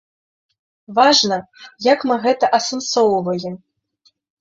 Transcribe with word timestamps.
Важна, 0.99 1.37
як 1.91 1.99
мы 2.11 2.19
гэта 2.25 2.53
асэнсоўваем. 2.61 3.55